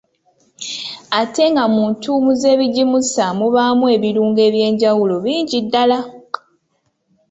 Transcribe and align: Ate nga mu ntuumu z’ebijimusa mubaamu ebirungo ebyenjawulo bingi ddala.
Ate 1.19 1.43
nga 1.51 1.63
mu 1.73 1.83
ntuumu 1.91 2.31
z’ebijimusa 2.41 3.25
mubaamu 3.39 3.85
ebirungo 3.95 4.39
ebyenjawulo 4.47 5.15
bingi 5.23 5.57
ddala. 5.65 5.99